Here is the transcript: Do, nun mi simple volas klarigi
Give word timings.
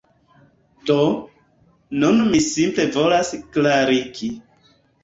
Do, 0.89 0.95
nun 2.05 2.27
mi 2.33 2.43
simple 2.49 2.89
volas 2.99 3.35
klarigi 3.59 4.37